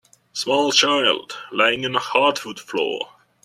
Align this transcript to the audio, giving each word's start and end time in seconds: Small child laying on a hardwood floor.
Small 0.33 0.71
child 0.71 1.37
laying 1.51 1.85
on 1.85 1.95
a 1.95 1.99
hardwood 1.99 2.59
floor. 2.59 3.11